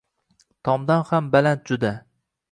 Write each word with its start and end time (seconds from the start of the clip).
Tomdan 0.69 1.03
ham 1.09 1.27
baland 1.35 1.65
juda! 1.71 1.93